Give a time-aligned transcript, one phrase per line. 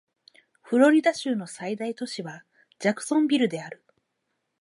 [0.63, 2.43] フロリダ州の最大都市は
[2.79, 3.85] ジャクソンビルである